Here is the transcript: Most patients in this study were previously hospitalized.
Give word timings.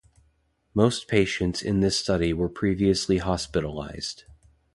Most 0.73 1.07
patients 1.07 1.61
in 1.61 1.81
this 1.81 1.95
study 1.95 2.33
were 2.33 2.49
previously 2.49 3.19
hospitalized. 3.19 4.23